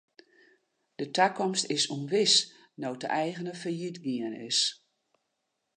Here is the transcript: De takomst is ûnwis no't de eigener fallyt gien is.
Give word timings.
De 0.99 1.05
takomst 1.17 1.65
is 1.75 1.83
ûnwis 1.95 2.35
no't 2.81 3.01
de 3.03 3.09
eigener 3.21 3.57
fallyt 3.61 3.97
gien 4.05 4.33
is. 4.49 4.59